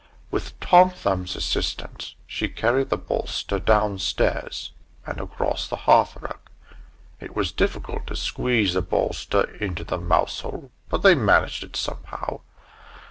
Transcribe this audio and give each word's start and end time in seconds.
With 0.31 0.59
Tom 0.59 0.89
Thumbs's 0.89 1.35
assistance 1.35 2.15
she 2.25 2.47
carried 2.47 2.89
the 2.89 2.97
bolster 2.97 3.59
downstairs, 3.59 4.71
and 5.05 5.19
across 5.21 5.67
the 5.67 5.75
hearth 5.85 6.15
rug. 6.19 6.39
It 7.19 7.35
was 7.35 7.51
difficult 7.51 8.07
to 8.07 8.15
squeeze 8.15 8.73
the 8.73 8.81
bolster 8.81 9.41
into 9.57 9.83
the 9.83 9.99
mouse 9.99 10.39
hole; 10.39 10.71
but 10.89 11.03
they 11.03 11.13
managed 11.13 11.63
it 11.63 11.75
somehow. 11.75 12.39